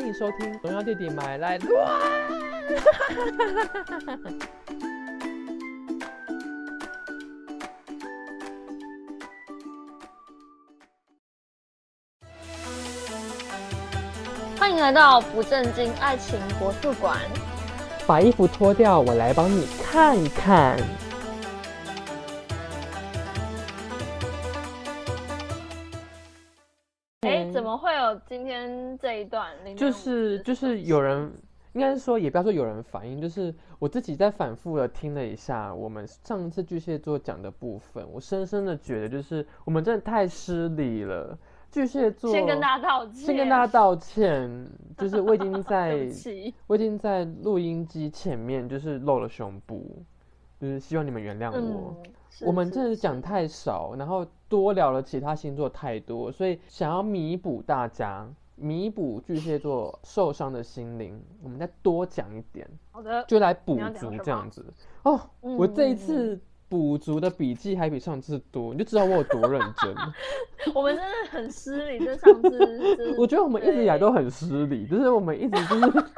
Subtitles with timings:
[0.00, 1.86] 欢迎收听《荣耀弟弟买来乱》。
[14.58, 17.18] 欢迎来到不正经爱情国术馆。
[18.06, 20.78] 把衣服脱掉，我来帮你看看。
[27.60, 29.50] 怎么会有今天这一段？
[29.76, 31.30] 就是就是有人，
[31.74, 41.38] 应该是说，也不要说有人反映，就是我自己在反复的听了一下我们上次巨蟹座讲的部分，我深深的觉得，就是我们真的太失礼了。
[41.70, 43.14] 巨蟹座，先跟大家道歉。
[43.14, 46.08] 先跟大家道歉， 就是我已经在，
[46.66, 50.02] 我已经在录音机前面就是露了胸部，
[50.58, 51.94] 就是希望你们原谅我。
[52.42, 62.66] 我们真的讲太少，然后多聊了其他星座太多，所以想要弥补大家，弥补巨蟹座受伤的心灵，我们再多讲一点。
[62.92, 64.64] 好的，就来补足这样子。
[65.02, 69.94] 哦，我这一次补足的笔记还比上次多，你就知道我有多认真。
[70.74, 73.14] 我们真的很失礼，这上次。
[73.18, 76.04] 我觉得我们一直以来都很失礼，就是我们一直就是。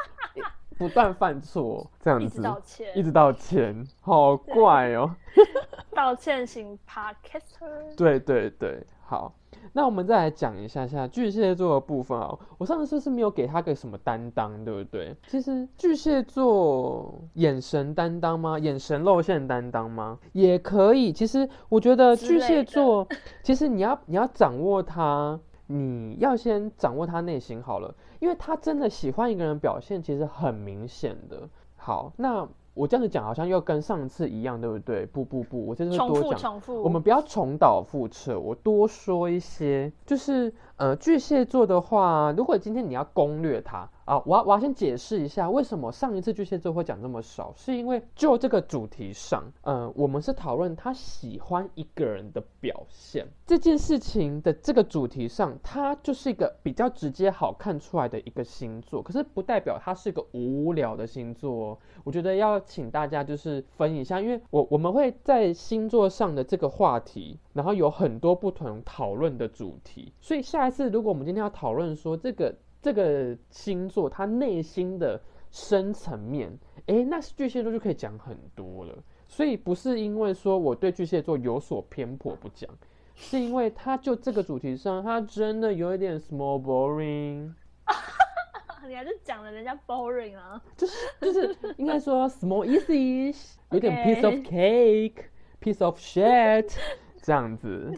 [0.78, 5.14] 不断犯错，这样子，一直道歉，一直道歉，好怪哦。
[5.94, 7.94] 道歉型 podcaster。
[7.96, 9.34] 对对对，好，
[9.72, 12.36] 那我们再来讲一下下巨蟹座的部分啊。
[12.58, 15.14] 我上次是没有给他个什么担当，对不对？
[15.26, 18.58] 其实巨蟹座眼神担当吗？
[18.58, 20.18] 眼神露馅担当吗？
[20.32, 21.12] 也可以。
[21.12, 23.06] 其实我觉得巨蟹座，
[23.42, 25.38] 其实你要你要掌握他。
[25.68, 31.48] 你要先掌握他内心好了，因为他真的喜欢一个人，表现其实很明显的。
[31.76, 35.04] 好，那我这样子讲好像又跟上次一样，对不对？
[35.06, 43.88] 不不不，我这次多讲，重复，我们不要重蹈覆辙，我多说一些，就是呃，巨蟹座的话，如果今天你要攻略他。
[44.04, 61.52] 啊，我要我要先解释一下，为什么上一次巨蟹座会讲这么少，是因为就这个主题上，嗯，我们是讨论他喜欢一个人的表现这件事情的这个主题上，他就是一个比较直接好看出来的一个星座，可是不代表他是一个无聊的星座。
[61.52, 72.52] 哦我觉得要请大家就是分一下，因为我我们会在星座上的这个话题，然后有很多不同讨论的主题，所以下一次如果我们今天要讨论说这个。
[72.82, 75.18] 这个星座他内心的
[75.50, 78.98] 深层面，哎，那是巨蟹座就可以讲很多了。
[79.28, 82.68] 所以不是因为说我对巨蟹座有所偏颇不讲，
[83.14, 87.52] 是因为他就这个主题上，他真的有一点 small boring。
[88.88, 90.60] 你还是讲了人家 boring 啊？
[90.76, 93.32] 就是就是应该说 small easy，
[93.70, 96.74] 有点 piece of cake，piece of shit
[97.22, 97.96] 这样子。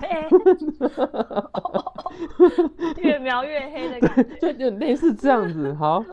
[3.02, 5.72] 越描越黑的感觉， 就就类似这样子。
[5.74, 6.04] 好，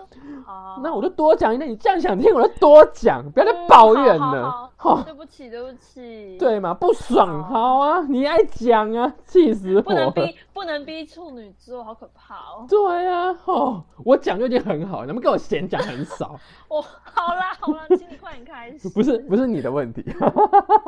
[0.52, 1.70] 好，那我就多讲一点。
[1.70, 4.70] 你这样想听，我就多讲，不要再抱怨了。
[4.76, 6.38] 好，对不起，对不起。
[6.38, 7.44] 对嘛，不爽。
[7.44, 9.82] 好啊，你爱讲啊，气死我。
[9.82, 12.66] 不能逼，不能逼处女座，好可怕哦。
[12.68, 16.38] 对啊，哦，我讲就已经很好，能不能跟我闲讲很少？
[16.68, 18.90] 我好啦，好啦，请你快点开始。
[18.90, 20.04] 不是，不是你的问题。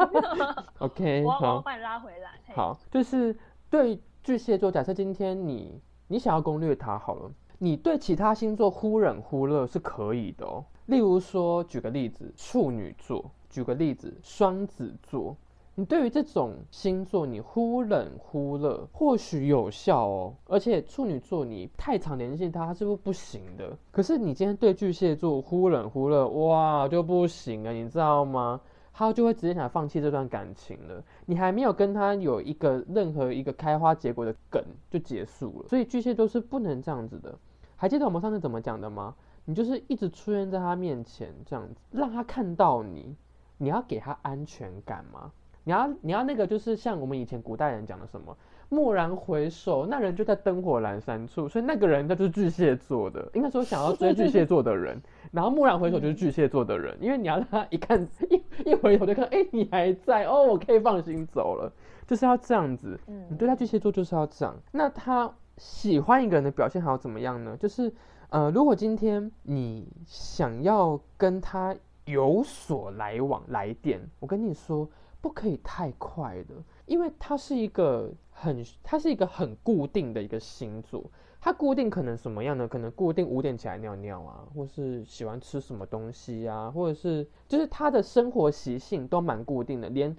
[0.80, 2.32] OK，我我把你拉回来。
[2.56, 3.36] 好，就是
[3.70, 10.64] 对巨蟹座，假设今天你你想要攻略他好了，你对其他星座忽冷忽热是可以的哦。
[10.88, 15.36] 例如说，举个例子，处女座；举个例子，双子座。
[15.76, 20.34] 你对于这种星座，你忽冷忽热，或许有效哦。
[20.46, 23.76] 而且处女座，你太常联系他，他是不是不行的？
[23.92, 28.62] 可是你今天对巨蟹座忽冷忽热，哇，就不行啊，你知道吗？
[28.94, 31.04] 他就会直接想放弃这段感情了。
[31.26, 35.68] 你还没有跟他有一个任何一个开花结果的梗就结束了。
[35.68, 37.36] 所以巨蟹座是不能这样子的。
[37.76, 39.14] 还记得我们上次怎么讲的吗？
[39.46, 43.14] 你就是一直出现在他面前，这样子让他看到你，
[43.58, 45.30] 你要给他安全感吗？
[45.66, 48.38] 你要你要那个就是像我们以前古代人讲的什么？
[48.70, 51.48] 蓦然回首，那人就在灯火阑珊处。
[51.48, 55.02] 所以那个人他就是巨蟹座的，应该说想要追 巨蟹座的人。
[55.34, 61.74] 然后蓦然回首就是巨蟹座的人，因为你要让他一看一一回头就看，哎，你还在哦，我可以放心走了，
[62.06, 62.98] 就是要这样子。
[63.08, 64.56] 嗯，你对他巨蟹座就是要这样。
[64.72, 67.58] 那他喜欢一个人的表现还要怎么样呢？
[67.58, 67.92] 就是
[68.30, 71.76] 呃，如果今天你想要跟他
[72.06, 74.88] 有所来往来电，我跟你说
[75.20, 76.54] 不可以太快的，
[76.86, 78.12] 因为他是一个
[78.44, 81.04] 很他是一个很固定的一个星座。
[81.40, 82.66] 他固定可能什么样呢？
[82.66, 90.16] 可能固定五点起来尿尿啊，或是喜欢吃什么东西啊，或者是就是他的生活习性都蛮固定的，连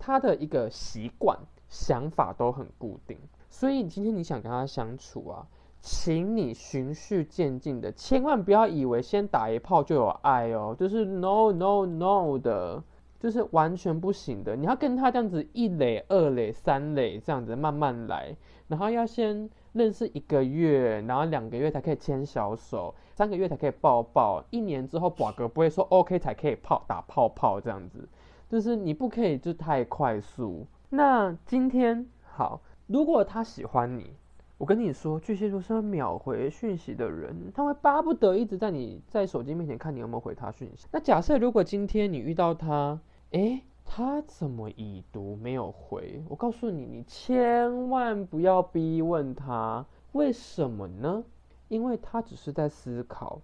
[0.00, 1.38] 他的一个习惯、
[1.68, 3.16] 想法都很固定。
[3.48, 5.46] 所以今天你想跟他相处啊，
[5.80, 12.82] 请你循序渐进的，千万不要以为先打一炮就有爱哦，就是 no no no 的，
[13.24, 14.54] 就是完全不行的。
[14.54, 18.36] 你要跟他这样子一垒、二垒、三垒这样子慢慢来，
[18.68, 28.06] 然后要先认识一个月，然后两个月才可以牵小手，三个月才可以抱抱，一年之后宝哥不会说 OK 才可以泡打泡泡这样子，
[28.46, 30.66] 就是你不可以就太快速。
[30.90, 34.10] 那今天好，如果他喜欢你，
[34.58, 40.86] 我跟你说，巨蟹座是秒回讯息的人，他会巴不得一直在你在手机面前看你有没有回他讯息。
[40.92, 43.00] 那假设如果今天你遇到他，
[43.34, 46.22] 诶，他怎么已读没有回？
[46.28, 51.24] 我告诉你，你千万不要逼问他，为什么呢？
[51.66, 53.40] 因为他只是在思考，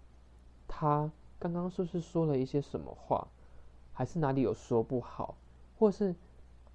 [0.68, 1.10] 他
[1.40, 3.26] 刚刚是不是说了一些什么话，
[3.92, 5.34] 还是哪里有说不好，
[5.76, 6.14] 或是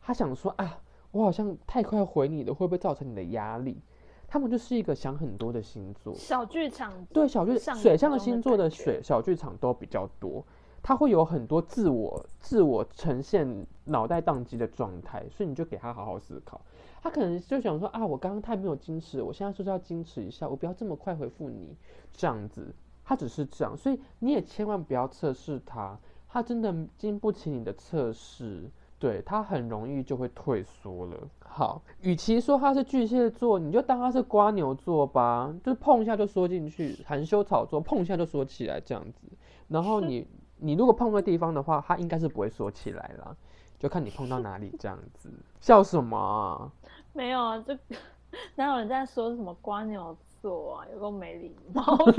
[0.02, 3.80] 他想说啊，我好像太快回你了，会不会造成你的压力？
[4.28, 10.44] 他们就是一个想很多的星座，小剧场对小剧上水象星座的水小剧场都比较多，
[10.88, 16.62] 他会有很多自我自我呈现脑袋宕机的状态，所以你就给他好好思考。
[17.02, 20.48] 他可能就想说啊，我刚刚太没有矜持，我现在是不是要矜持一下？
[20.48, 21.76] 我不要这么快回复你，
[22.14, 22.72] 这样子。
[23.04, 25.98] 他只是这样，所以你也千万不要测试他，
[26.30, 31.18] 他真的经不起你的测试，对他很容易就会退缩了。
[31.40, 39.28] 好，与其说他是巨蟹座，你就当他是瓜牛座吧，就是碰一下就缩进去，含羞草座碰一下就缩起来这样子。
[39.68, 43.36] 然后你你如果碰个地方的话，它应该是不会缩起来啦，
[43.78, 45.30] 就看你碰到哪里这样子。
[45.60, 46.72] 笑什么啊？
[47.13, 47.78] 没有啊，这
[48.56, 50.86] 哪有人在说什么瓜牛座啊？
[50.94, 52.13] 有够没礼貌的。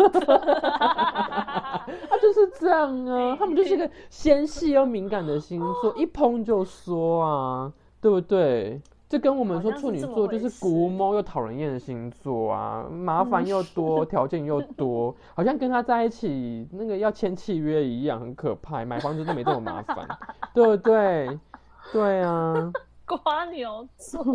[2.08, 8.80] 他 就是这样啊， 他们就是一个纤细又敏感的星座，一碰就缩啊，对不对？
[9.08, 18.84] 就跟我们说处女座就是古猫又讨人厌的星座啊，麻烦又多，条件又 多，好像跟他在一起那个要签契约一样，很可怕。
[18.84, 20.06] 买房子都没这么麻烦，
[20.52, 21.38] 对不对？
[21.92, 22.72] 对啊，
[23.06, 24.20] 瓜牛座，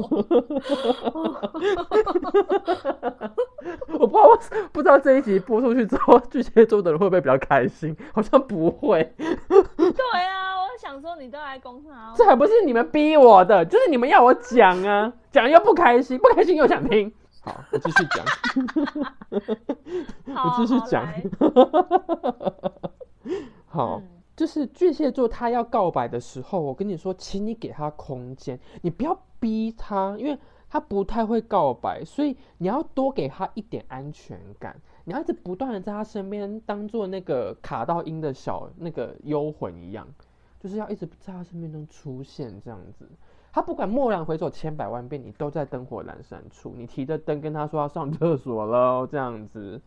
[3.89, 4.39] 我不知道为
[4.71, 7.93] 不知道这一集播出去之后，巨蟹座的人会不会比较开心？
[8.13, 9.13] 好像不会。
[9.17, 10.60] 对啊，我
[10.91, 17.09] 想说你都来攻他，这还不是你们逼我的，就是你们要我讲啊，讲又不开心，不开心又想听。
[17.39, 18.25] 好，我继续讲，
[20.35, 21.05] 好 我继续讲。
[21.05, 21.23] 好来。
[23.67, 24.07] 好，嗯。
[24.35, 30.37] 就是巨蟹座他要告白的时候，我跟你说，请你给他空间，你不要逼他，因为
[30.69, 40.07] 他不太会告白，所以你要多给他一点安全感，你要一直不断的在他身边，当做那个卡到音的小那个幽魂一样，
[40.61, 43.09] 就是要一直在他身边中出现这样子。
[43.51, 46.75] 他不管蓦然回首千百万遍，你都在灯火阑珊处。
[46.77, 49.81] 你提着灯跟他说要上厕所喽，这样子，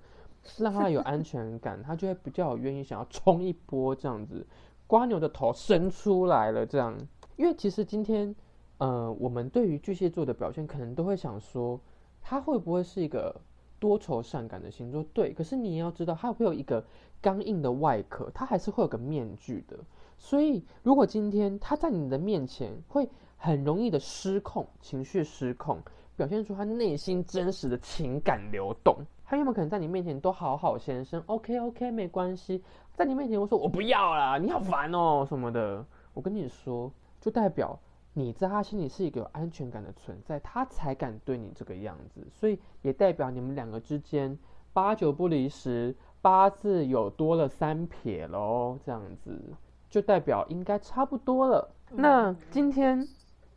[0.59, 4.47] 让他有安全感，他就会比较有愿意想要冲一波这样子。
[4.87, 6.95] 瓜牛的头伸出来了，这样，
[7.37, 8.35] 因为其实今天，
[8.77, 11.81] 呃，我们对于巨蟹座的表现，可能都会想说，
[12.21, 13.35] 他会不会是一个
[13.79, 15.03] 多愁善感的星座？
[15.15, 16.85] 对，可是你要知道，他会有一个
[17.23, 19.79] 刚硬的外壳，他还是会有个面具的。
[20.17, 25.79] 所以，如果今天他在你的面前会很容易的失控，情绪失控，
[26.17, 28.97] 表现出他内心真实的情感流动。
[29.27, 32.63] 他有没有可能在你面前都好好先生，OK OK 没关系，
[32.93, 35.85] 在你面前我说我不要啦，你好烦哦什么的。
[36.13, 37.79] 我跟你说，就代表
[38.13, 42.25] 你在他心里是一个有安全感的存在，他才敢对你这个样子。
[42.31, 44.39] 所以也代表你们两个之间
[44.73, 49.41] 八九不离十，八字有多了三撇喽，这样子
[49.95, 51.69] 就代表应该差不多了。
[51.93, 53.07] 那今天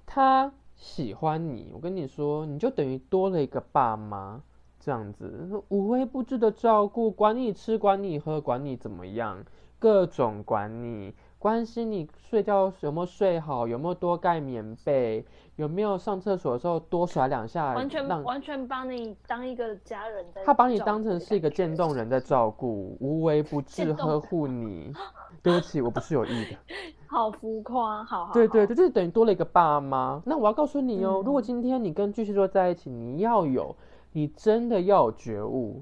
[0.06, 4.40] 他喜欢你，我跟你说，你就等于多了一个爸妈，
[4.80, 9.44] 这样子无微不至的照顾，管你吃，管你喝，管你怎么样，
[9.80, 15.24] 各种管你，关心你睡觉有没有睡好，有没有多盖棉被，
[15.56, 24.92] 有没有上厕所的时候多甩两下，完全完全把你当一个家人在，他把你当成是一个渐冻人在照顾，无微不至呵护你。
[25.44, 26.58] 对不起，我不是有意的。
[27.08, 30.22] 好浮夸，好好，好对对对，就是等于多了一个爸妈。
[30.26, 33.74] 那我要告诉你哦，嗯如果今天你跟巨蟹座在一起，你要有，
[34.12, 35.82] 你真的要有觉悟，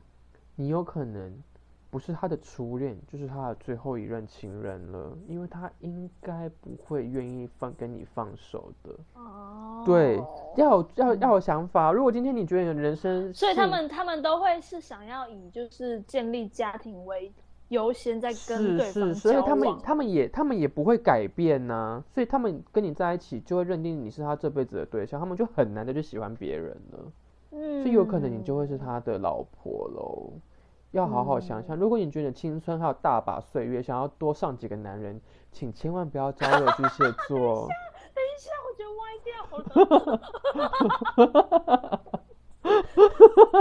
[0.55, 1.33] 你有可能
[1.95, 8.93] 不是他的初恋，就是他的最后一任情人了，因为他应该不会愿意放跟你放手的。
[9.13, 10.21] 哦，对，
[10.57, 11.93] 要有要要有想法。
[11.93, 17.31] 如果今天你觉得你的人生，所以他们他们都会是想要以就是建立家庭为
[17.69, 19.79] 优先，在跟是对方是，所以他们。
[19.81, 27.11] 他们也他们也不会改变呐、所以他们跟你在一起就会认定你是他这辈子的对象，他们就很难的去喜欢别人了。
[27.51, 30.33] 嗯，所以有可能你就会是他的老婆喽。
[30.95, 35.19] 要好好想想，如果你觉得青春还有大把岁月，想要多上几个男人，
[35.51, 37.67] 请千万不要 招惹巨蟹座。
[38.13, 39.61] 等一下，我觉得歪掉了。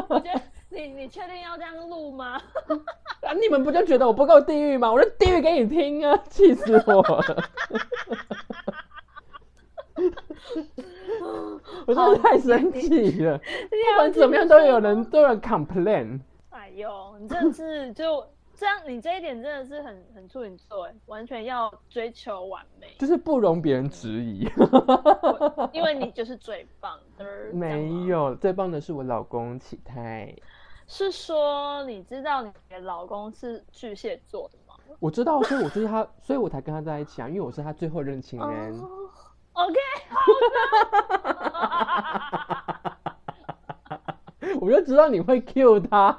[0.08, 2.40] 我觉得你你确定要这样录吗？
[3.22, 4.92] 啊，你们不就觉得我不够地狱吗？
[4.92, 7.44] 我就地狱给你听啊，气死我了！
[11.86, 13.44] 我真的太生气了，不
[13.96, 16.20] 管怎么样都有人都有人 complain。
[16.74, 18.26] 哎呦，你真的是 就
[18.56, 24.48] 这样，你这一点真的是很很处女座哎，完全要追求完美，就是不容别人质疑。
[25.72, 27.24] 因为你就是最棒的。
[27.52, 30.34] 没有，最棒的是我老公启泰。
[30.86, 34.74] 是说你知道你的老公是巨蟹座的吗？
[34.98, 38.80] 我知道，所以我就是他，所以我才跟他在一起啊，因为我是他最后任情人。
[39.52, 39.74] OK，
[44.64, 46.10] 我就知道你会 Q 他，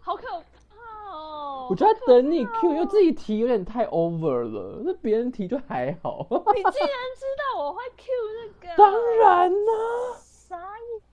[0.00, 0.26] 好可
[0.68, 0.74] 怕
[1.08, 1.68] 哦！
[1.70, 6.26] 我就在等你 Q，因为自己提有点太 over 了，那别人提就还好。
[6.28, 8.04] 你竟然知道我会 Q
[8.60, 8.76] 这个？
[8.76, 10.58] 当然啦，傻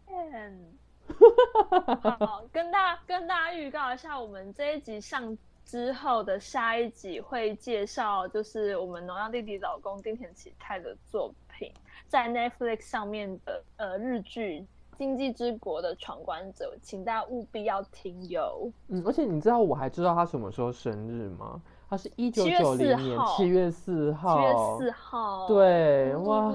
[0.10, 0.60] 眼。
[2.25, 11.72] 好，跟大跟大家预告一下，我们这一集上之后的下一集会介绍，就是我们农药弟弟老公丁田启泰的作品，
[12.08, 14.62] 在 Netflix 上面的呃日剧
[14.98, 18.72] 《经济之国的闯关者》，请大家务必要听哟。
[18.88, 21.62] 嗯，而且你知道我还知道他什么时候生日吗？
[21.88, 26.52] 他是一九九零年七月四号，七月四号，对，哇，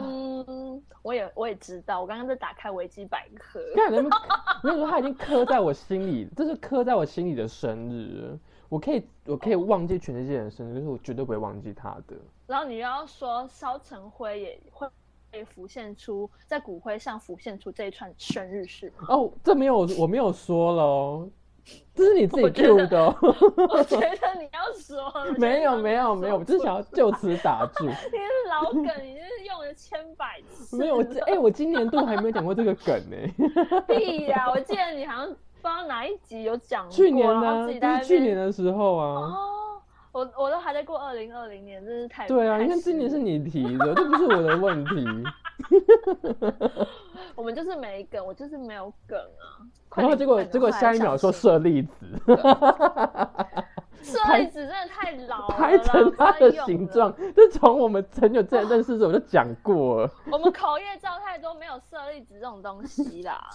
[1.03, 4.03] 我也我也知道，我刚刚在打开维基百科，看我
[4.63, 8.37] 跟你说他已经刻在我心里，这是刻在我心里的生日，
[8.69, 12.17] 我可以我可以忘记全世界的生日，可是我绝对不会忘记他的。
[12.49, 14.89] 然后你又要说烧成灰也会
[15.45, 21.29] 浮现出在骨灰上浮现出这一串生日是哦，这没有我没有说喽。
[21.95, 23.05] 这是你自己 Q 的，
[23.69, 27.85] 我觉得你要说，没有没有没有，我只是想要就此打住。
[27.87, 30.77] 你是老梗，你就是用了千百次。
[30.77, 33.17] 没有，我哎，我今年度还没有讲过这个梗呢。
[33.87, 34.51] 屁呀！
[34.51, 36.91] 我记得你好像不知道哪一集有讲过。
[36.91, 37.69] 去年呢？
[37.69, 39.07] 就是去年的时候啊。
[39.21, 39.60] 哦，
[40.13, 42.27] 我我都还在过二零二零年，真是太……
[42.27, 45.07] 对啊，你看今年是你提的，这不是我的问题。
[47.37, 49.63] 我们就是没梗，我就是没有梗啊。
[49.97, 52.07] 然后结果结果下一秒说舍利子，
[54.03, 60.11] 舍利子真的太老了，拍成它的形状，就从我们很久之前认识时我就讲过了。
[60.31, 63.49] 我们口业照太多，没有舍利子这种东西啦，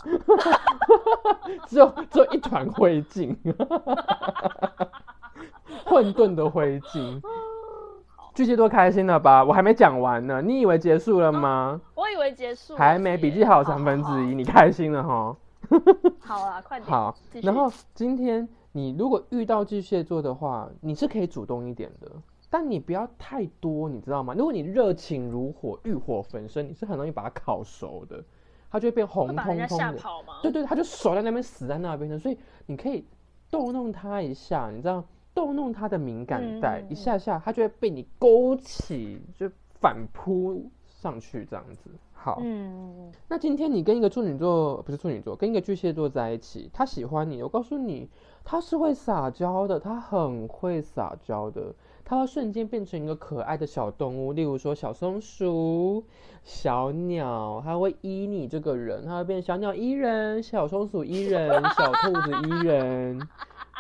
[1.68, 3.36] 只有只有一团灰烬，
[5.86, 7.22] 混沌的灰烬。
[8.36, 9.44] 巨蟹座开心了吧？
[9.46, 11.80] 我还没讲完呢，你以为结束了吗？
[11.96, 15.38] 我以为结束，还没，笔记还有三分之一，你开心了哈？
[16.20, 16.90] 好啊，快点。
[16.90, 22.12] 好，然后今天你如果遇到巨蟹座的话，你是可以主动一点的，
[22.50, 24.34] 但你不要太多，你知道吗？
[24.38, 28.22] 如果你热情如火，欲火焚身，你是很容易把它烤熟的，
[28.70, 29.98] 它就会变红彤彤的。
[30.42, 32.20] 对对，它就守在那边，死在那边的。
[32.20, 33.06] 所以你可以
[33.50, 35.02] 逗弄它一下，你知道，
[35.36, 39.48] 逗弄他的敏感带一下下，他就会被你勾起，就
[39.80, 41.92] 反扑上去这样子。
[42.14, 48.10] 好，嗯，那今天你跟一个处女座不是处女座，跟一个巨蟹座在一起，他喜欢你，我告诉你，
[48.44, 56.04] 他是会撒娇的，他很会撒娇的，他会瞬间变成一个可爱的小动物，例如说小松鼠、
[56.44, 63.28] 小鸟，他会依你这个人，他会变小鸟依人、小松鼠依人、小兔子依人，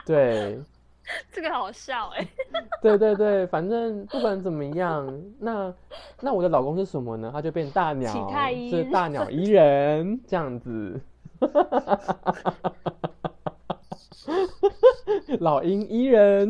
[0.05, 0.61] 对。
[1.31, 2.27] 这个好笑 哎！
[2.81, 5.05] 对对对，反正不管怎么样，
[5.39, 5.73] 那
[6.21, 7.29] 那我的老公是什么呢？
[7.33, 8.11] 他就变大鸟，
[8.69, 10.99] 是大鸟伊人这样子。
[15.39, 16.49] 老鹰伊人，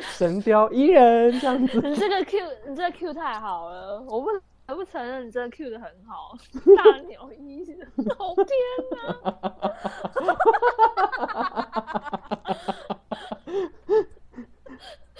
[0.00, 1.80] 神雕伊人这样子。
[1.82, 2.38] 你这个 Q，
[2.68, 4.28] 你这个 Q 太好了，我不
[4.66, 6.34] 还不承认你这个 Q 的很好。
[6.76, 7.78] 大鸟伊人，
[8.16, 8.46] 好天
[8.92, 9.34] 哪！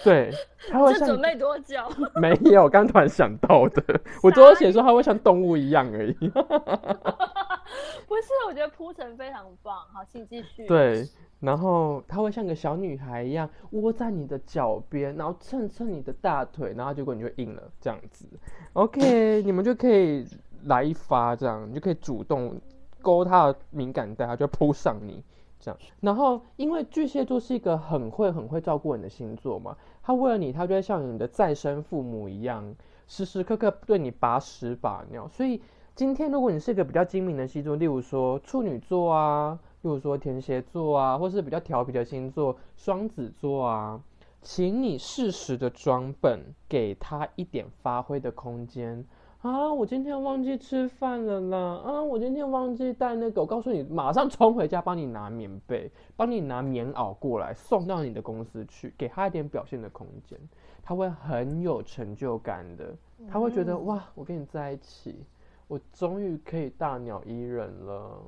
[0.03, 0.31] 对，
[0.71, 1.79] 他会像准备多久？
[2.21, 3.83] 没有，刚突然想到的。
[4.23, 6.15] 我昨天写说他会像动物一样而已。
[8.07, 9.75] 不是，我觉得铺陈非常棒。
[9.93, 10.67] 好，请继续。
[10.67, 11.09] 对，
[11.41, 18.27] 然后他会像个小女孩一样窝在你的脚边，然后蹭蹭你的大腿，然后结果你就硬了，这样子。
[18.75, 20.27] OK，你们就可以
[20.65, 22.61] 来一发，这样你就可以主动
[23.01, 25.25] 勾他的敏感带，他就扑上你。
[25.63, 32.75] 这样，然后因为巨蟹座是一个很会很会照顾人的星座嘛，他为了你，他就会像你的再生父母一样，
[33.07, 35.29] 时时刻刻对你把屎把尿。
[35.29, 35.63] 所以
[35.95, 44.01] 今天如果你是一个比较精明的星座，例如说处女座啊，例如说天蝎座啊，或是比较调皮的星座双子座啊，
[44.41, 49.07] 请你适时的装笨，给他一点发挥的空间。
[49.43, 51.59] 啊，我今天忘记吃饭了啦！
[51.85, 60.39] 啊，我今天忘记带那个，我告诉你，马上冲回家帮你拿棉被，帮你拿棉袄过来，送到你的公司去，给他一点表现的空间，
[60.81, 62.97] 他会很有成就感的，
[63.29, 65.25] 他会觉得、嗯哇，我跟你在一起，
[65.67, 68.23] 我终于可以大鸟依人了。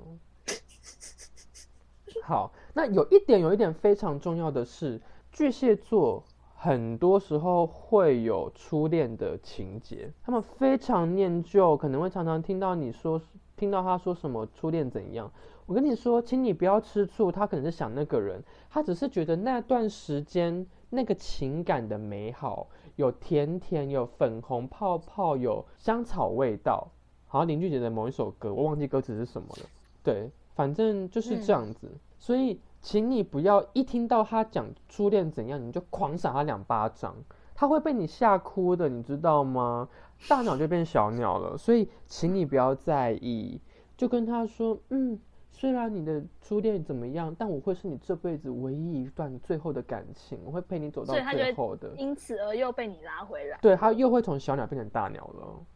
[2.27, 6.25] 好，那有一点，有一点非常重要的是，巨蟹座
[6.65, 13.21] 很多时候会有初恋的情节，他们非常念旧，可能会常常听到你说，
[13.55, 15.31] 听到他说什么初恋怎样。
[15.67, 22.67] 我跟你说，请你不要吃醋，他可能是想那个人，他只是觉得那段时间那个情感的美好，
[22.97, 26.91] 有甜甜，有粉红泡泡，有香草味道。
[27.27, 29.67] 好像林俊杰的某一首歌，我忘记歌词是什么了。
[30.03, 31.93] 对，反正就是这样子。
[32.19, 37.17] 所以，请你不要一听到他讲初恋怎样，你就狂赏他两巴掌，
[37.55, 39.89] 他会被你吓哭的，你知道吗？
[40.29, 41.57] 大鸟就变小鸟了。
[41.57, 43.59] 所以，请你不要在意，
[43.97, 45.19] 就跟他说，嗯，
[45.51, 51.89] 虽然你的初恋怎么样，但我会是你这辈子唯一一段最后的感情，我会陪你走到最后的。
[51.97, 53.59] 因此而又被你拉回来。
[53.63, 55.67] 对，他又会从小鸟变成大鸟了。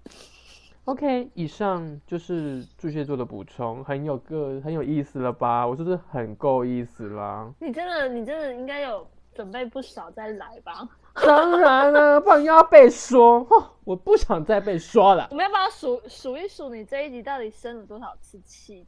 [0.89, 5.67] OK，以上就是巨蟹座的补充，很有个很有意思了吧？
[5.67, 7.53] 我是不是很够意思啦？
[7.61, 10.89] 你真的，你真的应该有准备不少再来吧？
[11.13, 15.29] 当然了，不然又要被说，哼我不想再被说了。
[15.31, 18.87] 我们要不要数数一数你这一集到底生了多少次气？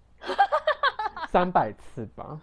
[1.29, 2.41] 三百次吧，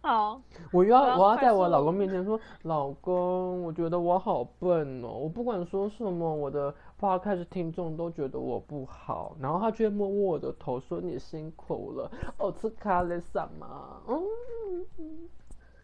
[0.00, 0.40] 好，
[0.72, 14.02] 我要我要在我老公面前说，老公，我觉得我好笨哦，我不管说什么，我的 podcast 听众都觉得我不好，然后他就会摸摸我的头说你辛苦了，哦，吃卡了什么？
[14.08, 15.28] 嗯，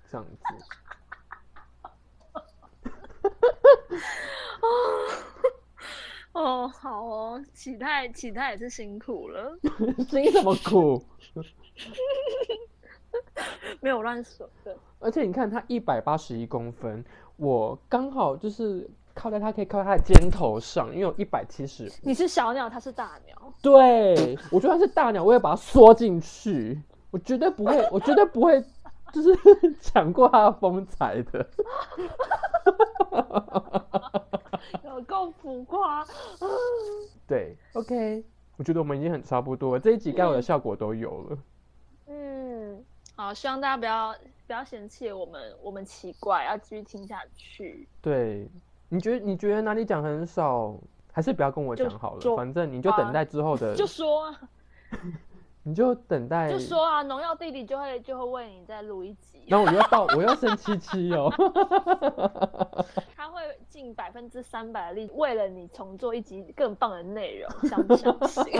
[0.09, 0.45] 这样子。
[6.33, 9.59] 哦，好哦，启泰启泰也是辛苦了，
[10.09, 11.03] 辛什么苦？
[13.81, 14.77] 没有乱说的。
[14.99, 17.05] 而且你看他一百八十一公分，
[17.37, 28.63] 我刚好就是靠在他可以靠在他的肩头上，因为我一百七十你是小鸟，他是大鸟，对，我就算是大鸟，我也把它缩进去，我绝对不会， 我绝对不会，
[29.13, 29.31] 就是
[29.81, 31.47] 抢过他的风采的。
[34.85, 36.05] 有够浮夸。
[37.27, 38.25] 对，OK，
[38.57, 41.39] 我觉得我们已经很差不多了，这一集该有的效果都有了。
[42.07, 42.85] 嗯，
[43.17, 44.13] 好，希望大家不要
[44.47, 47.89] 不要嫌弃我们，我们奇怪，要继续听下去。
[48.03, 48.49] 对，
[48.89, 50.75] 你觉得你觉得哪里讲很少，
[51.13, 54.41] 还是不要跟我讲好了，反正你就等待之后的，就说啊，
[55.63, 61.33] 你就等待，就说啊，农药弟弟就会就会为你再录一集，然后我又要 到，我要生七七哦。
[63.93, 68.45] 百分之三百的力，为了你重做一集更棒的内容，相不相信？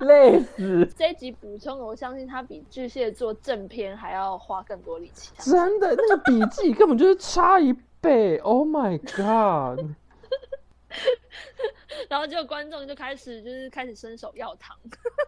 [0.00, 5.32] 累死，这一集补充，我相信他比巨蟹座正片还要花更多力气。
[5.38, 8.36] 真的，那个笔记根本就是差一倍。
[8.38, 9.80] Oh my god！
[12.08, 14.76] 然后就观众就开始就是开始伸手要糖。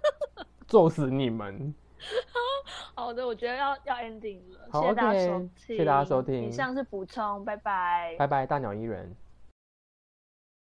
[0.68, 1.74] 揍死你们！
[2.94, 8.14] 好的，我觉得要要 ending 了，好谢谢大家收听，谢谢大家收听以上是补充，拜拜。
[8.18, 9.14] 拜拜，大鸟依人。